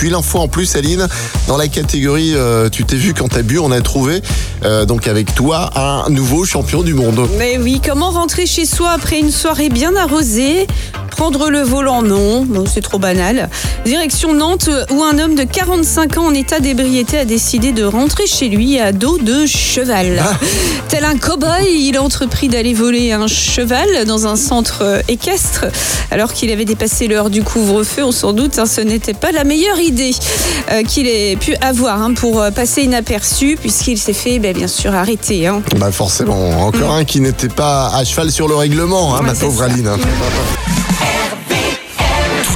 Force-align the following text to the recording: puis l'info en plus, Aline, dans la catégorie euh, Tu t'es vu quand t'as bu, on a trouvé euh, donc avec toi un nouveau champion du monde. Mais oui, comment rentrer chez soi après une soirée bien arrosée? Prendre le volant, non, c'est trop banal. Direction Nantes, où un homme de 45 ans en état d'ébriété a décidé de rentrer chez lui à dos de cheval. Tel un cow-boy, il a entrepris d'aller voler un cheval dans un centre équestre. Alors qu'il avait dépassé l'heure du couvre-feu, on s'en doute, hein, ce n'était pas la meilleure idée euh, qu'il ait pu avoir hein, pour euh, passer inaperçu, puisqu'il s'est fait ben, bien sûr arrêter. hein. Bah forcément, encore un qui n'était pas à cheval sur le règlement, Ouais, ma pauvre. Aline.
puis 0.00 0.08
l'info 0.08 0.38
en 0.38 0.48
plus, 0.48 0.76
Aline, 0.76 1.06
dans 1.46 1.58
la 1.58 1.68
catégorie 1.68 2.32
euh, 2.34 2.70
Tu 2.70 2.84
t'es 2.84 2.96
vu 2.96 3.12
quand 3.12 3.28
t'as 3.28 3.42
bu, 3.42 3.58
on 3.58 3.70
a 3.70 3.82
trouvé 3.82 4.22
euh, 4.64 4.86
donc 4.86 5.06
avec 5.06 5.34
toi 5.34 5.70
un 5.76 6.08
nouveau 6.08 6.46
champion 6.46 6.82
du 6.82 6.94
monde. 6.94 7.28
Mais 7.36 7.58
oui, 7.58 7.82
comment 7.84 8.10
rentrer 8.10 8.46
chez 8.46 8.64
soi 8.64 8.92
après 8.92 9.18
une 9.18 9.30
soirée 9.30 9.68
bien 9.68 9.94
arrosée? 9.96 10.66
Prendre 11.20 11.50
le 11.50 11.60
volant, 11.60 12.00
non, 12.00 12.46
c'est 12.66 12.80
trop 12.80 12.98
banal. 12.98 13.50
Direction 13.84 14.32
Nantes, 14.32 14.70
où 14.90 15.02
un 15.02 15.18
homme 15.18 15.34
de 15.34 15.44
45 15.44 16.16
ans 16.16 16.24
en 16.28 16.32
état 16.32 16.60
d'ébriété 16.60 17.18
a 17.18 17.26
décidé 17.26 17.72
de 17.72 17.84
rentrer 17.84 18.26
chez 18.26 18.48
lui 18.48 18.80
à 18.80 18.92
dos 18.92 19.18
de 19.18 19.44
cheval. 19.44 20.22
Tel 20.88 21.04
un 21.04 21.16
cow-boy, 21.16 21.66
il 21.68 21.98
a 21.98 22.02
entrepris 22.02 22.48
d'aller 22.48 22.72
voler 22.72 23.12
un 23.12 23.26
cheval 23.26 24.06
dans 24.06 24.26
un 24.26 24.34
centre 24.36 25.02
équestre. 25.08 25.66
Alors 26.10 26.32
qu'il 26.32 26.50
avait 26.50 26.64
dépassé 26.64 27.06
l'heure 27.06 27.28
du 27.28 27.42
couvre-feu, 27.42 28.02
on 28.02 28.12
s'en 28.12 28.32
doute, 28.32 28.58
hein, 28.58 28.64
ce 28.64 28.80
n'était 28.80 29.12
pas 29.12 29.30
la 29.30 29.44
meilleure 29.44 29.78
idée 29.78 30.12
euh, 30.72 30.82
qu'il 30.84 31.06
ait 31.06 31.36
pu 31.36 31.54
avoir 31.60 32.00
hein, 32.02 32.14
pour 32.14 32.40
euh, 32.40 32.50
passer 32.50 32.84
inaperçu, 32.84 33.58
puisqu'il 33.60 33.98
s'est 33.98 34.14
fait 34.14 34.38
ben, 34.38 34.54
bien 34.56 34.68
sûr 34.68 34.94
arrêter. 34.94 35.46
hein. 35.48 35.60
Bah 35.76 35.92
forcément, 35.92 36.62
encore 36.62 36.94
un 36.94 37.04
qui 37.04 37.20
n'était 37.20 37.48
pas 37.50 37.88
à 37.94 38.04
cheval 38.06 38.32
sur 38.32 38.48
le 38.48 38.54
règlement, 38.54 39.12
Ouais, 39.16 39.20
ma 39.26 39.34
pauvre. 39.34 39.64
Aline. 39.64 39.90